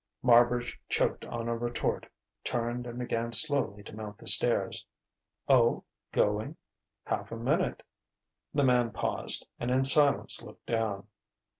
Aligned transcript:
Marbridge 0.23 0.79
choked 0.89 1.25
on 1.25 1.47
a 1.47 1.55
retort, 1.55 2.07
turned 2.43 2.87
and 2.87 2.97
began 2.97 3.31
slowly 3.31 3.83
to 3.83 3.95
mount 3.95 4.17
the 4.17 4.25
stairs. 4.25 4.83
"Oh 5.47 5.83
going? 6.11 6.57
Half 7.05 7.31
a 7.31 7.37
minute." 7.37 7.83
The 8.51 8.63
man 8.63 8.89
paused, 8.93 9.45
and 9.59 9.69
in 9.69 9.83
silence 9.83 10.41
looked 10.41 10.65
down. 10.65 11.05